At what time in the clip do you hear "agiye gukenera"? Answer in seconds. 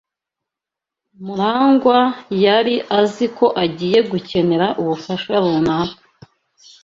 3.63-4.67